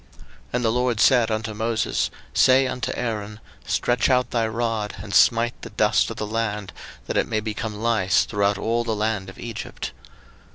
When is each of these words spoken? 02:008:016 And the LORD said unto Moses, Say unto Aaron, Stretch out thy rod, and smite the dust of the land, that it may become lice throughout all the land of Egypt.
02:008:016 0.01 0.09
And 0.53 0.65
the 0.65 0.71
LORD 0.71 0.99
said 0.99 1.29
unto 1.29 1.53
Moses, 1.53 2.09
Say 2.33 2.65
unto 2.65 2.91
Aaron, 2.95 3.39
Stretch 3.67 4.09
out 4.09 4.31
thy 4.31 4.47
rod, 4.47 4.95
and 4.99 5.13
smite 5.13 5.61
the 5.61 5.69
dust 5.69 6.09
of 6.09 6.17
the 6.17 6.25
land, 6.25 6.73
that 7.05 7.17
it 7.17 7.27
may 7.27 7.39
become 7.39 7.75
lice 7.79 8.23
throughout 8.25 8.57
all 8.57 8.83
the 8.83 8.95
land 8.95 9.29
of 9.29 9.37
Egypt. 9.37 9.91